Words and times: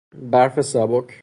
برف 0.31 0.61
سبک 0.61 1.19